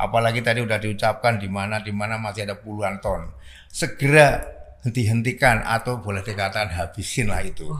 [0.00, 3.28] Apalagi tadi udah diucapkan di mana di mana masih ada puluhan ton.
[3.68, 4.40] Segera
[4.80, 7.76] henti-hentikan atau boleh dikatakan habisin lah itu.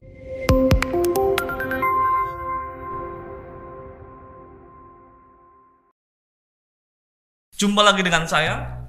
[7.57, 8.85] Jumpa lagi dengan saya,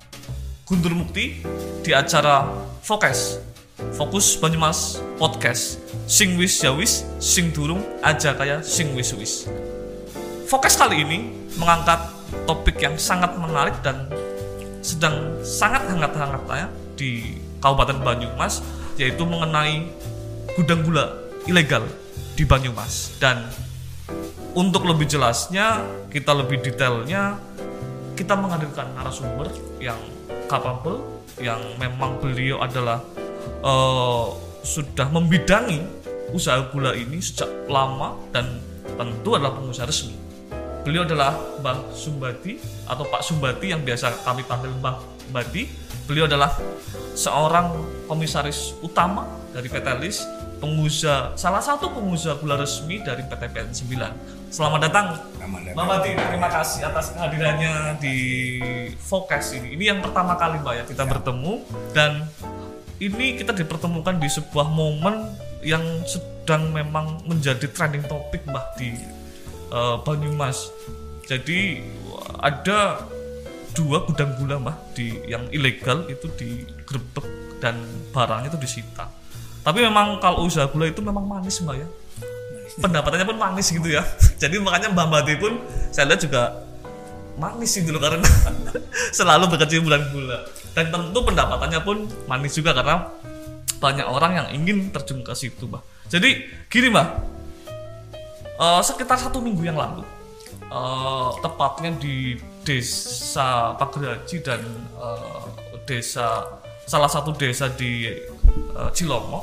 [0.68, 1.40] Guntur Mukti,
[1.84, 2.52] di acara
[2.84, 3.40] Focus.
[3.96, 5.80] Fokus Banyumas Podcast.
[6.04, 9.48] Sing wis ya wis, sing durung aja kaya sing wis wis.
[10.52, 14.08] Focus kali ini mengangkat topik yang sangat menarik dan
[14.82, 18.66] sedang sangat hangat-hangat ya di Kabupaten Banyumas
[18.98, 19.88] yaitu mengenai
[20.58, 21.06] gudang gula
[21.46, 21.86] ilegal
[22.36, 23.46] di Banyumas dan
[24.58, 27.40] untuk lebih jelasnya kita lebih detailnya
[28.18, 29.48] kita menghadirkan narasumber
[29.80, 29.98] yang
[30.52, 33.02] capable yang memang beliau adalah
[33.64, 34.30] uh,
[34.62, 35.82] sudah membidangi
[36.36, 38.62] usaha gula ini sejak lama dan
[38.96, 40.21] tentu adalah pengusaha resmi.
[40.82, 42.58] Beliau adalah Mbah Sumbati
[42.90, 44.98] atau Pak Sumbati yang biasa kami panggil Mbah
[45.30, 45.70] Sumbati.
[46.10, 46.58] Beliau adalah
[47.14, 47.78] seorang
[48.10, 50.26] komisaris utama dari PT LIS,
[50.58, 54.50] pengusaha salah satu pengusaha gula resmi dari PT PN 9.
[54.50, 55.76] Selamat datang Selamat datang.
[55.78, 58.18] Mbak Mati, terima kasih atas kehadirannya di
[58.98, 59.78] Focus ini.
[59.78, 61.54] Ini yang pertama kali Mbak ya kita bertemu
[61.94, 62.26] dan
[62.98, 65.30] ini kita dipertemukan di sebuah momen
[65.62, 69.21] yang sedang memang menjadi trending topik Mbak di
[69.72, 70.70] uh, Banyumas.
[71.26, 71.80] Jadi
[72.44, 73.08] ada
[73.72, 77.26] dua gudang gula Mbak di yang ilegal itu digerebek
[77.64, 77.80] dan
[78.12, 79.08] barangnya itu disita.
[79.62, 81.88] Tapi memang kalau usaha gula itu memang manis Mbak ya.
[82.84, 84.04] Pendapatannya pun manis gitu ya.
[84.42, 85.54] Jadi makanya Mbak Mbati pun
[85.96, 86.62] saya lihat juga
[87.40, 88.28] manis gitu loh karena
[89.18, 90.46] selalu berkecimpung gula.
[90.76, 93.08] Dan tentu pendapatannya pun manis juga karena
[93.82, 95.82] banyak orang yang ingin terjun ke situ Mbak
[96.14, 96.30] jadi
[96.70, 97.08] gini Mbak
[98.62, 100.06] uh, sekitar satu minggu yang lalu
[100.70, 104.62] uh, tepatnya di desa Pageraji dan
[105.02, 105.50] uh,
[105.90, 106.46] desa
[106.86, 108.06] salah satu desa di
[108.78, 109.42] uh, Cilomo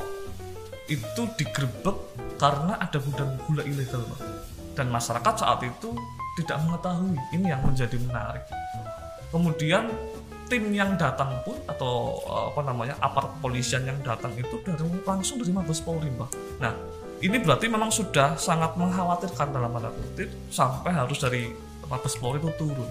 [0.88, 1.96] itu digerebek
[2.38, 4.06] karena ada gudang gula ilegal
[4.72, 5.90] dan masyarakat saat itu
[6.38, 7.18] tidak mengetahui.
[7.34, 8.46] Ini yang menjadi menarik.
[9.34, 9.90] Kemudian
[10.46, 15.42] tim yang datang pun atau eh, apa namanya aparat kepolisian yang datang itu dari langsung
[15.42, 16.30] dari Mabes Polri Mbak.
[16.62, 16.72] Nah
[17.18, 21.50] ini berarti memang sudah sangat mengkhawatirkan dalam tanda kutip sampai harus dari
[21.88, 22.90] Mabes Polri itu turun.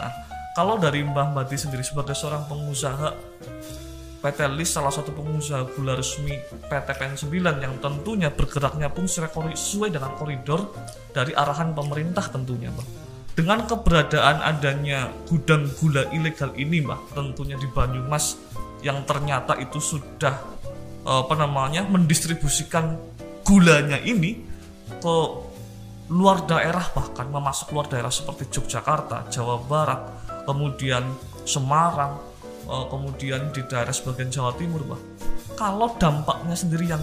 [0.00, 0.12] Nah
[0.58, 3.14] kalau dari Mbah Mbati sendiri sebagai seorang pengusaha
[4.18, 6.34] PT LIS salah satu pengusaha gula resmi
[6.66, 10.74] PT PN 9 yang tentunya bergeraknya pun sesuai dengan koridor
[11.14, 12.88] dari arahan pemerintah tentunya Mbak.
[13.38, 18.34] Dengan keberadaan adanya gudang gula ilegal ini Mbak, tentunya di Banyumas
[18.82, 20.34] yang ternyata itu sudah
[21.06, 22.98] apa namanya mendistribusikan
[23.48, 24.44] gulanya ini
[25.00, 25.16] ke
[26.12, 30.00] luar daerah bahkan memasuk luar daerah seperti Yogyakarta, Jawa Barat,
[30.44, 31.04] kemudian
[31.48, 32.20] Semarang,
[32.68, 35.00] uh, kemudian di daerah sebagian Jawa Timur bah
[35.56, 37.00] kalau dampaknya sendiri yang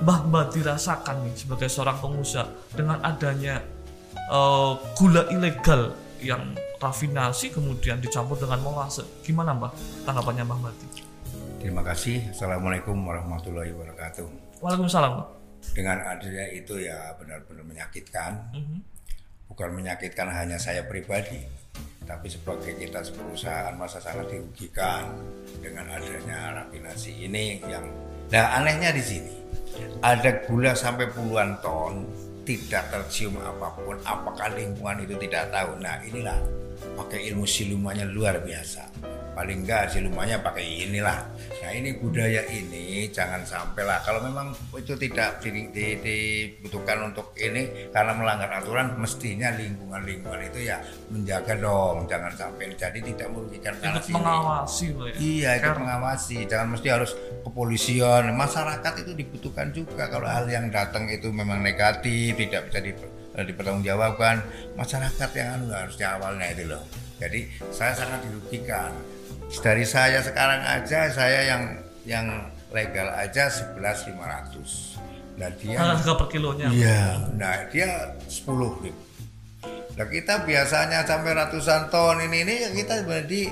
[0.00, 3.60] Mbah Mbah dirasakan nih sebagai seorang pengusaha dengan adanya
[4.32, 9.72] uh, gula ilegal yang rafinasi kemudian dicampur dengan molase gimana Mbah
[10.04, 10.74] tanggapannya Mbah Mbah?
[11.60, 12.32] Terima kasih.
[12.32, 14.24] Assalamualaikum warahmatullahi wabarakatuh.
[14.64, 15.39] Waalaikumsalam Mbah.
[15.76, 18.50] Dengan adanya itu ya benar-benar menyakitkan.
[18.54, 18.80] Mm -hmm.
[19.50, 21.42] bukan menyakitkan hanya saya pribadi
[22.06, 25.14] tapi sebagai kita perusahaan masa sangat dirugikan
[25.62, 27.86] dengan adanya rafinasi ini yang
[28.30, 29.34] nah anehnya di sini
[30.02, 32.06] ada gula sampai puluhan ton
[32.42, 35.78] tidak tercium apa pun apakah lingkungan itu tidak tahu.
[35.78, 36.38] Nah inilah
[36.98, 38.90] pakai ilmu silumannya luar biasa
[39.34, 41.18] paling enggak silumannya pakai inilah.
[41.60, 47.32] Nah ini budaya ini jangan sampai lah kalau memang itu tidak di, di, dibutuhkan untuk
[47.38, 50.82] ini karena melanggar aturan mestinya lingkungan-lingkungan itu ya
[51.12, 55.14] menjaga dong jangan sampai jadi tidak merugikan ikut mengawasi loh ya.
[55.16, 56.36] Iya ikut mengawasi.
[56.50, 57.10] Jangan mesti harus
[57.46, 58.32] kepolisian.
[58.34, 60.10] Masyarakat itu dibutuhkan juga.
[60.10, 62.92] Kalau hal yang datang itu memang negatif tidak bisa di,
[63.36, 64.42] dipertanggungjawabkan.
[64.76, 66.82] Masyarakat yang anu harusnya awalnya itu loh.
[67.20, 68.96] Jadi saya sangat dirugikan
[69.58, 71.62] dari saya sekarang aja saya yang
[72.06, 72.26] yang
[72.70, 74.14] legal aja 11.500
[75.40, 76.68] nah dia harga per kilonya.
[76.70, 77.32] Iya.
[77.34, 78.46] Nah dia 10
[78.86, 79.02] ribu
[79.98, 83.50] nah kita biasanya sampai ratusan ton ini ini kita berarti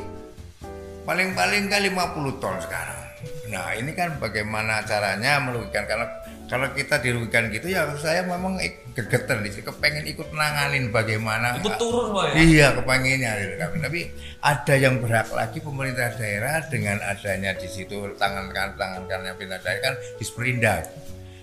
[1.02, 3.00] paling-paling kan 50 ton sekarang.
[3.48, 6.04] Nah ini kan bagaimana caranya merugikan karena
[6.48, 8.56] kalau kita dirugikan gitu ya saya memang
[8.96, 11.60] gegeter di kepengen ikut nanganin bagaimana.
[11.60, 12.34] Ikut turun pak ya?
[12.40, 13.54] Iya kepengennya gitu.
[13.60, 14.00] tapi, tapi
[14.40, 19.60] ada yang berhak lagi pemerintah daerah dengan adanya di situ tangan kan tangan kanannya pemerintah
[19.60, 20.88] daerah kan disperindak.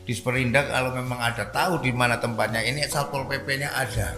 [0.10, 2.66] Disperindak kalau memang ada tahu di mana tempatnya.
[2.66, 4.14] Ini satpol pp-nya ada.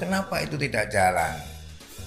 [0.00, 1.36] Kenapa itu tidak jalan?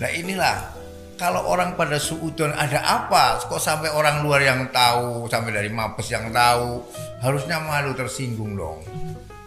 [0.01, 0.85] Nah inilah
[1.15, 3.39] kalau orang pada suudon ada apa?
[3.47, 6.83] Kok sampai orang luar yang tahu sampai dari mabes yang tahu?
[7.23, 8.83] Harusnya malu tersinggung dong.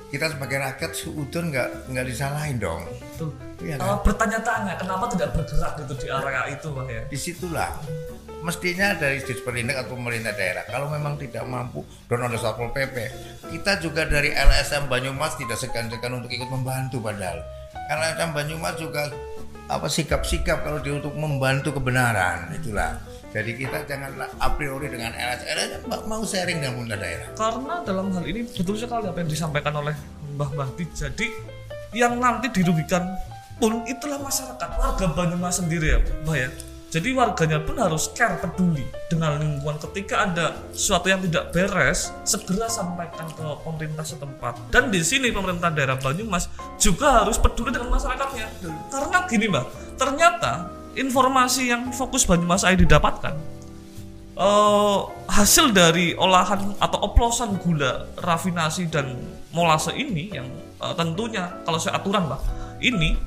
[0.09, 2.83] Kita sebagai rakyat suudon nggak nggak disalahin dong.
[3.21, 3.29] Tuh.
[3.59, 7.03] Iya Eh, bertanya-tanya kenapa tidak bergerak gitu di area itu Pak ya?
[7.11, 7.71] Di situlah.
[8.39, 10.63] Mestinya dari Disperindak atau pemerintah daerah.
[10.71, 12.97] Kalau memang tidak mampu dan ada satpol pp.
[13.51, 17.43] Kita juga dari LSM Banyumas tidak segan-segan untuk ikut membantu padahal.
[17.91, 19.11] LSM Banyumas juga
[19.69, 22.97] apa sikap-sikap kalau dia untuk membantu kebenaran itulah.
[23.29, 27.29] Jadi kita jangan a priori dengan LSM LSM mau sharing dengan pemerintah daerah.
[27.37, 29.93] Karena dalam hal ini betul sekali apa yang disampaikan oleh
[30.33, 31.29] Mbah Bahti jadi
[31.93, 33.05] yang nanti dirugikan
[33.61, 36.49] pun itulah masyarakat warga Banyumas sendiri ya Mbah ya
[36.89, 39.77] jadi warganya pun harus care peduli dengan lingkungan.
[39.77, 44.73] Ketika ada sesuatu yang tidak beres segera sampaikan ke pemerintah setempat.
[44.73, 46.49] Dan di sini pemerintah daerah Banyumas
[46.81, 48.47] juga harus peduli dengan masyarakatnya.
[48.89, 49.67] Karena gini Mbak
[50.01, 53.35] ternyata informasi yang fokus Banyumas ID didapatkan
[54.39, 54.99] eh,
[55.29, 59.13] hasil dari olahan atau oplosan gula rafinasi dan
[59.53, 60.47] molase ini yang
[60.81, 62.41] eh, tentunya kalau saya aturan mbak
[62.81, 63.19] ini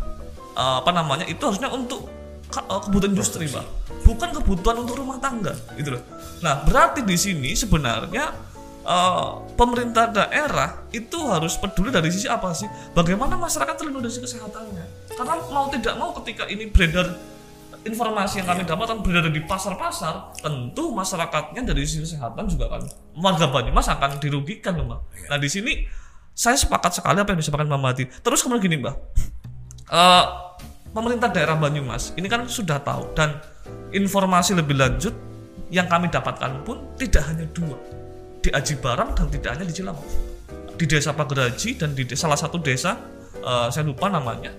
[0.55, 2.20] eh, apa namanya itu harusnya untuk
[2.51, 3.65] kebutuhan industri mbak
[4.03, 6.03] bukan kebutuhan untuk rumah tangga gitu loh.
[6.43, 8.35] Nah berarti di sini sebenarnya
[8.83, 12.67] eh, pemerintah daerah itu harus peduli dari sisi apa sih?
[12.91, 14.85] Bagaimana masyarakat terlindung dari kesehatannya?
[15.15, 17.07] Karena mau tidak mau ketika ini beredar
[17.81, 22.85] informasi yang kami dapatkan beredar di pasar-pasar, tentu masyarakatnya dari sisi kesehatan juga kan
[23.17, 24.99] warga Banyumas akan dirugikan, Mbak.
[25.33, 25.73] Nah, di sini
[26.31, 28.03] saya sepakat sekali apa yang disampaikan Mbak Mati.
[28.05, 28.95] Terus kemudian gini, Mbak.
[29.91, 30.25] Eh,
[30.91, 33.39] pemerintah daerah Banyumas ini kan sudah tahu dan
[33.91, 35.15] informasi lebih lanjut
[35.71, 37.79] yang kami dapatkan pun tidak hanya dua.
[38.41, 40.31] Di Aji Barang dan tidak hanya di Cilamau
[40.81, 42.97] di desa Pageraji dan di salah satu desa
[43.37, 44.49] eh, saya lupa namanya.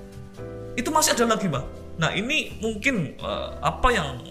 [0.79, 1.65] Itu masih ada lagi mbak.
[1.99, 4.23] Nah ini mungkin eh, apa yang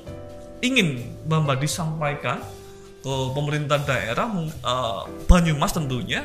[0.64, 2.40] ingin mbak Mbak disampaikan
[3.04, 6.24] ke pemerintah daerah eh, Banyumas tentunya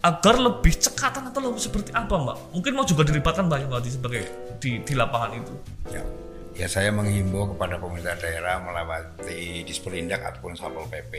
[0.00, 4.22] agar lebih cekatan atau lebih seperti apa mbak mungkin mau juga dilibatkan Mbak Mbak sebagai
[4.60, 5.54] di, di lapangan itu
[5.92, 6.02] Ya.
[6.56, 11.12] ya saya menghimbau kepada pemerintah daerah melewati Disperindak ataupun Satpol PP.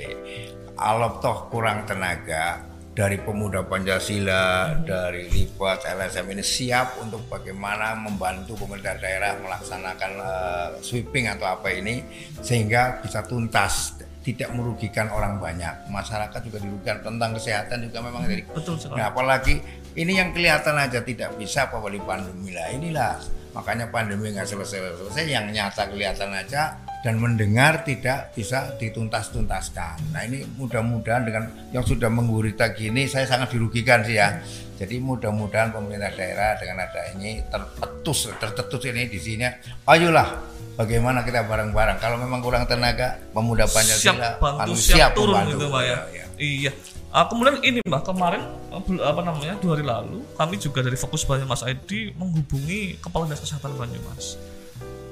[0.78, 2.62] Kalau toh kurang tenaga
[2.92, 10.68] dari pemuda Pancasila, dari Lipat, LSM ini siap untuk bagaimana membantu pemerintah daerah melaksanakan eh,
[10.84, 12.04] sweeping atau apa ini
[12.44, 15.90] sehingga bisa tuntas tidak merugikan orang banyak.
[15.90, 17.02] Masyarakat juga dirugikan.
[17.02, 19.02] Tentang kesehatan juga memang dari betul sekali.
[19.02, 19.58] Nah, apalagi
[19.98, 23.16] ini yang kelihatan aja tidak bisa apalagi pandemi lah inilah.
[23.52, 30.14] Makanya pandemi nggak selesai-selesai yang nyata kelihatan aja dan mendengar tidak bisa dituntas-tuntaskan.
[30.14, 31.44] Nah ini mudah-mudahan dengan
[31.74, 34.38] yang sudah menggurita gini saya sangat dirugikan sih ya.
[34.78, 39.46] Jadi mudah-mudahan pemerintah daerah dengan ada ini terpetus tertetus ini di sini.
[39.86, 40.42] Ayolah
[40.74, 41.98] bagaimana kita bareng-bareng.
[41.98, 45.52] Kalau memang kurang tenaga pemuda Pancasila siap bantu anu, siap, turun membantu.
[45.54, 46.26] gitu mbak ya, Ya, ya.
[46.38, 46.72] iya
[47.12, 48.40] Ah, kemudian ini mbak kemarin
[48.72, 53.44] eh, apa namanya dua hari lalu kami juga dari fokus Banyumas ID menghubungi kepala dinas
[53.44, 54.40] kesehatan Banyumas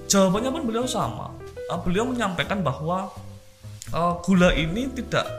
[0.07, 1.30] jawabannya pun beliau sama
[1.69, 3.13] Ah, beliau menyampaikan bahwa
[3.94, 5.30] eh, gula ini tidak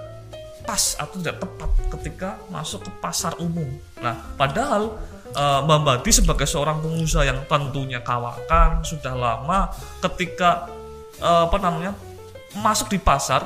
[0.62, 3.67] pas atau tidak tepat ketika masuk ke pasar umum.
[3.99, 4.94] Nah, padahal
[5.35, 9.75] eh, Mbak Mbadi sebagai seorang pengusaha yang tentunya kawakan sudah lama
[10.06, 10.71] ketika
[11.19, 11.99] eh, apa namanya
[12.63, 13.43] masuk di pasar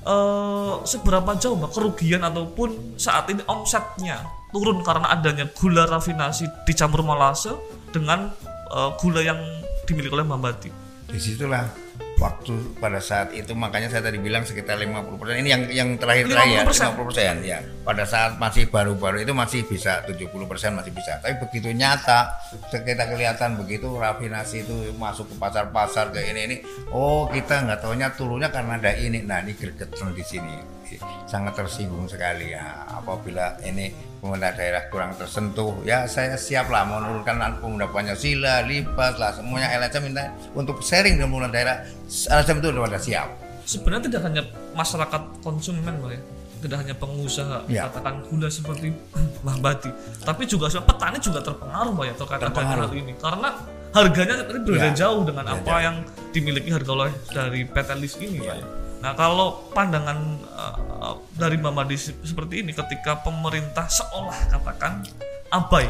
[0.00, 7.04] eh, seberapa jauh Mbak kerugian ataupun saat ini omsetnya turun karena adanya gula rafinasi dicampur
[7.04, 7.52] molase
[7.92, 8.32] dengan
[8.72, 9.36] eh, gula yang
[9.84, 10.70] dimiliki oleh Mbak Mbadi.
[11.04, 11.83] di situlah
[12.18, 16.62] waktu pada saat itu makanya saya tadi bilang sekitar 50% ini yang yang terakhir terakhir
[16.62, 17.42] ya 50%.
[17.42, 17.58] 50% ya.
[17.82, 21.18] Pada saat masih baru-baru itu masih bisa 70% masih bisa.
[21.18, 22.38] Tapi begitu nyata
[22.70, 26.56] kita kelihatan begitu rafinasi itu masuk ke pasar-pasar ke ini ini
[26.94, 29.22] oh kita nggak taunya turunnya karena ada ini.
[29.26, 30.83] Nah ini gregetan di sini
[31.24, 37.34] sangat tersinggung sekali ya apabila ini pemerintah daerah kurang tersentuh ya saya siap lah menurunkan
[37.58, 41.76] pemuda Pancasila, Lipas lah semuanya LSM minta untuk sharing dengan pemerintah daerah
[42.06, 43.28] LSM itu sudah siap
[43.64, 46.20] sebenarnya tidak hanya masyarakat konsumen Mbak ya
[46.60, 47.88] tidak hanya pengusaha Ya.
[47.88, 48.88] katakan gula seperti
[49.44, 52.88] Mbah Bati tapi juga petani juga terpengaruh Mbak ya terkait Terpengaruh.
[52.88, 53.48] hal ini karena
[53.92, 54.96] harganya berbeda Ya.
[54.96, 55.60] jauh dengan Beda.
[55.60, 55.96] apa yang
[56.32, 58.66] dimiliki harga oleh dari PT Lis ini Pak ya.
[59.04, 60.16] Nah kalau pandangan
[60.56, 65.04] uh, dari Mbak Madi se- seperti ini ketika pemerintah seolah katakan
[65.52, 65.84] abai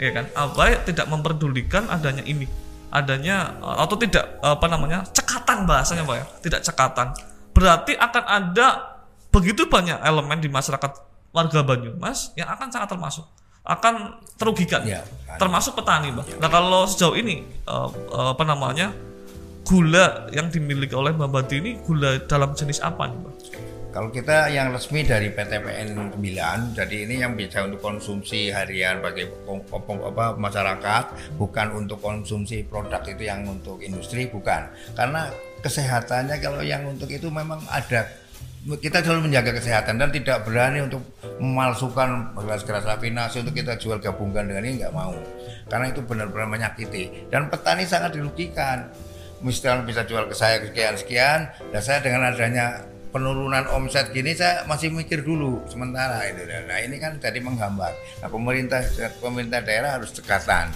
[0.00, 0.24] ya kan?
[0.32, 2.48] Abai tidak memperdulikan adanya ini
[2.88, 6.24] adanya uh, atau tidak uh, apa namanya cekatan bahasanya pak ya?
[6.48, 7.12] Tidak cekatan.
[7.52, 8.68] Berarti akan ada
[9.28, 10.92] begitu banyak elemen di masyarakat
[11.36, 13.28] warga Banyumas yang akan sangat termasuk
[13.60, 15.04] akan terugikan Ya,
[15.36, 18.90] termasuk petani mbak nah kalau sejauh ini uh, uh, apa namanya
[19.64, 23.34] gula yang dimiliki oleh Mbak Bati ini gula dalam jenis apa nih Mbak?
[23.90, 29.26] Kalau kita yang resmi dari PTPN 9, jadi ini yang bisa untuk konsumsi harian bagi
[30.38, 34.70] masyarakat, bukan untuk konsumsi produk itu yang untuk industri, bukan.
[34.94, 35.26] Karena
[35.58, 38.06] kesehatannya kalau yang untuk itu memang ada
[38.60, 41.00] kita selalu menjaga kesehatan dan tidak berani untuk
[41.40, 45.16] memalsukan gelas-gelas rafinasi untuk kita jual gabungkan dengan ini nggak mau
[45.72, 48.92] karena itu benar-benar menyakiti dan petani sangat dirugikan
[49.40, 51.40] misalnya bisa jual ke saya sekian sekian
[51.72, 56.96] dan saya dengan adanya penurunan omset gini saya masih mikir dulu sementara itu nah ini
[57.02, 57.92] kan jadi menghambat
[58.22, 58.80] nah pemerintah
[59.18, 60.70] pemerintah daerah harus dekatan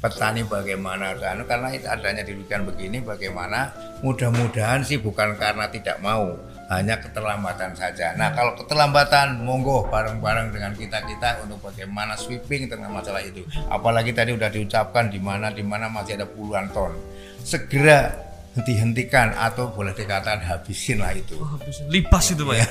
[0.00, 3.72] petani bagaimana kan karena itu adanya dirugikan begini bagaimana
[4.04, 6.36] mudah-mudahan sih bukan karena tidak mau
[6.68, 8.16] hanya keterlambatan saja.
[8.16, 13.44] Nah kalau keterlambatan monggo bareng-bareng dengan kita kita untuk bagaimana sweeping tentang masalah itu.
[13.68, 16.96] Apalagi tadi udah diucapkan di mana di mana masih ada puluhan ton.
[17.44, 18.16] Segera
[18.56, 21.36] dihentikan atau boleh dikatakan habisin lah itu.
[21.36, 21.86] Oh, habisin.
[21.86, 22.68] Lipas itu Pak ya.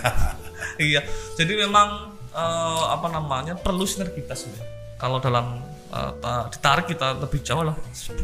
[0.77, 1.01] iya.
[1.38, 4.63] Jadi memang eh, apa namanya perlu sinergitas ya.
[4.98, 5.60] Kalau dalam
[5.94, 7.77] ta- ditarik kita lebih jauh lah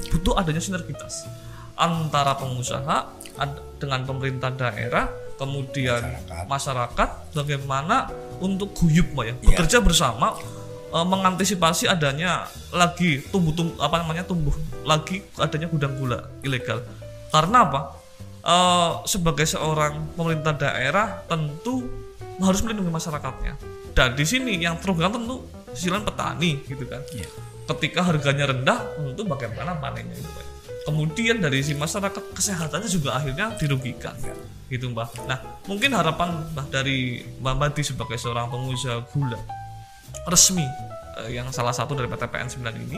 [0.10, 1.30] butuh adanya sinergitas
[1.78, 2.98] antara pengusaha
[3.36, 5.06] ad- dengan pemerintah daerah
[5.38, 6.46] kemudian Masyarakat.
[6.48, 9.46] masyarakat, bagaimana untuk guyup Mbak ya Iya.
[9.46, 10.36] bekerja bersama
[10.90, 14.54] eh, mengantisipasi adanya lagi tumbuh tumbuh apa namanya tumbuh
[14.84, 16.82] lagi adanya gudang gula ilegal.
[17.30, 17.82] Karena apa?
[18.42, 21.86] Eh, sebagai seorang pemerintah daerah tentu
[22.40, 23.54] harus melindungi masyarakatnya.
[23.94, 25.44] Dan di sini yang terugikan tentu
[25.76, 27.04] sisilan petani gitu kan.
[27.14, 27.30] Iya.
[27.70, 30.46] ketika harganya rendah tentu bagaimana panennya itu Pak.
[30.90, 34.18] kemudian dari si masyarakat kesehatannya juga akhirnya dirugikan
[34.70, 35.38] gitu mbak nah
[35.70, 39.38] mungkin harapan mbak dari mbak Madi sebagai seorang pengusaha gula
[40.30, 40.66] resmi
[41.26, 42.98] eh, yang salah satu dari PTPN 9 ini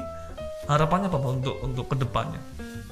[0.68, 2.40] harapannya apa untuk untuk ke depannya?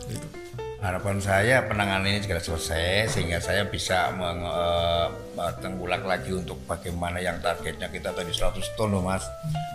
[0.09, 0.38] Gitu
[0.79, 4.47] Harapan saya penanganan ini segera selesai sehingga saya bisa meng,
[5.59, 9.27] tengkulak lagi untuk bagaimana yang targetnya kita tadi 100 ton loh mas.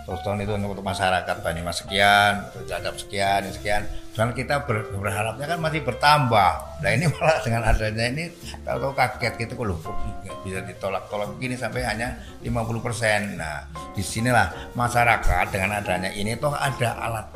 [0.08, 3.84] 100 ton itu untuk, masyarakat Banyumas sekian, Cacap sekian, sekian.
[4.16, 6.80] Dan kita ber- berharapnya kan masih bertambah.
[6.80, 8.24] Nah ini malah dengan adanya ini
[8.64, 9.78] tahu kaget gitu kok loh
[10.40, 16.96] bisa ditolak-tolak begini sampai hanya 50% nah di sinilah masyarakat dengan adanya ini toh ada
[17.00, 17.26] alat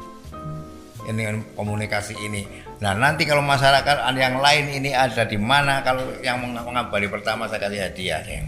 [1.08, 2.67] ini komunikasi ini.
[2.78, 7.50] Nah nanti kalau masyarakat yang lain ini ada di mana kalau yang meng- mengabari pertama
[7.50, 8.46] saya kasih hadiah yang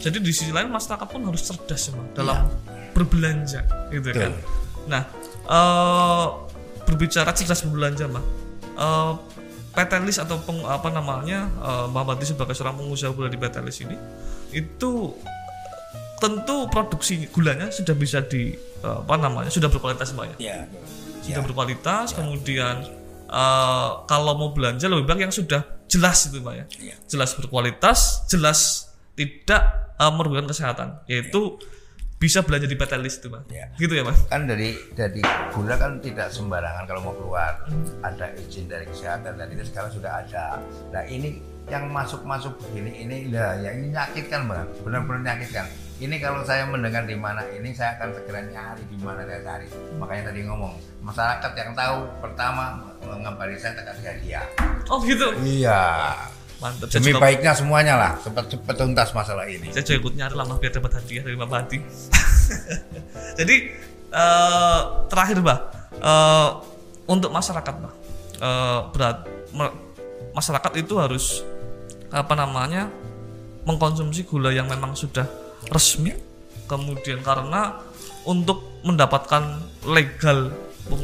[0.00, 2.38] jadi di sisi lain masyarakat pun harus cerdas ya Mbak, dalam
[2.96, 3.60] berbelanja
[3.92, 4.32] gitu kan?
[4.32, 4.34] Betul.
[4.88, 5.02] nah
[5.44, 6.26] eh,
[6.88, 8.24] berbicara cerdas berbelanja mbak
[8.76, 9.12] eh,
[9.76, 13.56] PT Lis atau peng- apa namanya eh, Mbak Bati sebagai seorang pengusaha gula di PT
[13.60, 13.96] Lis ini
[14.56, 15.12] itu
[16.16, 20.56] tentu produksi gulanya sudah bisa di eh, apa namanya sudah berkualitas mbak ya?
[20.56, 20.58] Ya
[21.26, 22.86] sudah berkualitas kemudian
[23.36, 26.64] eh, kalau mau belanja lebih baik yang sudah jelas itu mbak ya.
[26.80, 26.96] Iya.
[27.06, 28.58] jelas berkualitas jelas
[29.12, 29.62] tidak
[29.96, 31.04] eh, merugikan kesehatan.
[31.04, 31.60] Yaitu
[32.16, 33.66] bisa belanja di PT Lis itu mbak Iya.
[33.76, 34.18] gitu ya mas?
[34.26, 35.20] Kan dari dari
[35.52, 37.52] gula kan tidak sembarangan kalau mau keluar.
[38.00, 40.56] Ada izin dari kesehatan dan itu sekarang sudah ada.
[40.90, 45.66] Nah ini yang masuk masuk begini ini lah ya ini menyakitkan bang benar-benar menyakitkan
[45.96, 49.68] ini kalau saya mendengar di mana ini saya akan segera nyari di mana saya cari.
[49.96, 52.64] Makanya tadi ngomong masyarakat yang tahu pertama
[53.06, 54.46] mengabari saya kasih hadiah
[54.90, 55.28] oh gitu?
[55.40, 56.12] Iya.
[56.56, 59.68] Mantap demi juga, baiknya semuanya lah cepat cepat tuntas masalah ini.
[59.72, 61.78] Saya juga ikut nyari lah Mas, biar dapat hadiah dari Mbak Bati
[63.40, 63.56] jadi
[64.12, 64.80] eh,
[65.12, 65.60] terakhir mbak.
[66.00, 66.48] Eh,
[67.08, 67.94] untuk masyarakat mbak.
[68.40, 69.18] Eh, berat
[70.36, 71.40] masyarakat itu harus
[72.12, 72.92] apa namanya
[73.64, 75.24] mengkonsumsi gula yang memang sudah
[75.68, 76.12] resmi.
[76.66, 77.78] Kemudian karena
[78.26, 80.50] untuk mendapatkan legal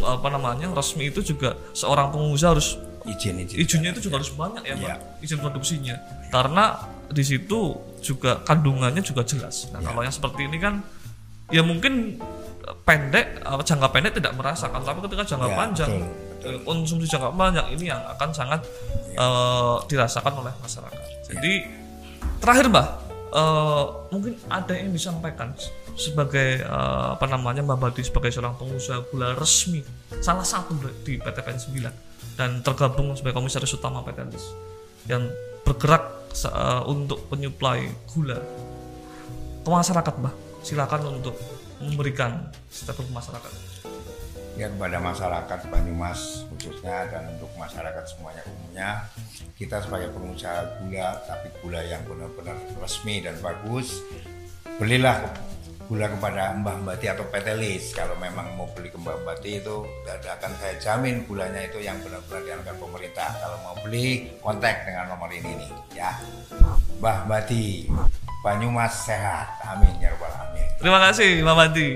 [0.02, 3.58] apa namanya resmi itu juga seorang pengusaha harus izin izin.
[3.58, 4.94] izinnya itu juga harus banyak ya Iya.
[4.94, 5.94] Pak izin produksinya.
[6.30, 6.78] Karena
[7.10, 9.66] di situ juga kandungannya juga jelas.
[9.66, 9.78] Iya.
[9.78, 10.82] nah kalau yang seperti ini kan
[11.50, 12.18] ya mungkin
[12.86, 14.80] pendek apa, jangka pendek tidak merasakan.
[14.82, 18.60] Tapi ketika jangka Ya, panjang betul, eh, konsumsi jangka panjang ini yang akan sangat
[19.14, 20.98] eh, dirasakan oleh masyarakat.
[21.26, 21.52] Jadi
[22.38, 22.88] terakhir mbak
[23.32, 25.56] eh, mungkin ada yang disampaikan
[25.96, 29.80] sebagai eh, apa namanya Mbak Badi sebagai seorang pengusaha gula resmi.
[30.20, 34.28] Salah satu di PTPN 9 dan tergabung sebagai komisaris utama PT
[35.08, 35.26] yang
[35.64, 38.38] bergerak eh, untuk penyuplai gula
[39.62, 40.34] ke masyarakat Mbak.
[40.62, 41.34] Silakan untuk
[41.82, 43.71] memberikan statement masyarakat
[44.56, 48.90] ya kepada masyarakat Banyumas khususnya dan untuk masyarakat semuanya umumnya
[49.56, 54.04] kita sebagai pengusaha gula tapi gula yang benar-benar resmi dan bagus
[54.76, 55.24] belilah
[55.92, 57.92] gula kepada Mbah Mbati atau PT Lis.
[57.92, 62.40] Kalau memang mau beli ke Mbah Mbati itu akan saya jamin gulanya itu yang benar-benar
[62.48, 63.28] dianggap pemerintah.
[63.36, 66.16] Kalau mau beli kontak dengan nomor ini nih ya.
[66.96, 67.92] Mbah Mbati
[68.42, 69.62] Banyumas sehat.
[69.70, 70.66] Amin ya rabbal alamin.
[70.82, 71.88] Terima kasih Mbah Mbati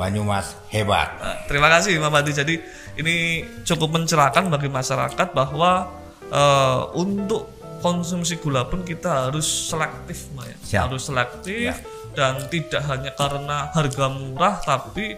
[0.00, 1.12] Banyumas hebat.
[1.20, 2.54] Nah, terima kasih Mbah Mbati jadi
[2.96, 5.92] ini cukup mencerahkan bagi masyarakat bahwa
[6.32, 7.52] uh, untuk
[7.84, 10.28] konsumsi gula pun kita harus selektif
[10.68, 10.84] ya.
[10.84, 11.76] harus selektif ya.
[12.12, 15.16] dan tidak hanya karena harga murah tapi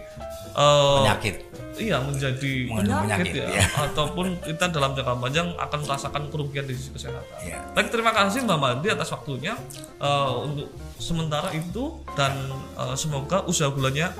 [0.55, 1.43] uh, penyakit
[1.79, 3.47] iya menjadi penyakit, ya.
[3.49, 7.23] ya ataupun kita dalam jangka panjang akan merasakan kerugian di sisi kesehatan.
[7.45, 7.59] Ya.
[7.73, 9.57] Baik terima kasih Mbak Mandi atas waktunya
[9.97, 10.69] uh, untuk
[11.01, 12.33] sementara itu dan
[12.77, 14.13] uh, semoga usaha gulanya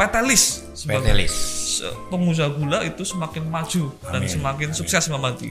[0.00, 1.34] Petelis Petelis
[2.08, 4.12] pengusaha gula itu semakin maju Amin.
[4.12, 4.78] dan semakin Amin.
[4.78, 5.50] sukses Mbak Mandi.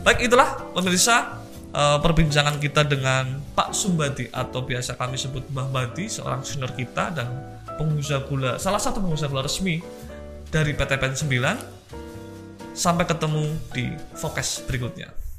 [0.00, 1.40] Baik itulah pemirsa
[1.74, 7.12] uh, perbincangan kita dengan Pak Sumbadi atau biasa kami sebut Mbah Badi, seorang senior kita
[7.12, 7.28] dan
[7.76, 9.80] pengusaha gula, salah satu pengusaha gula resmi
[10.50, 12.74] dari PT PEN 9.
[12.74, 15.29] Sampai ketemu di Focus berikutnya.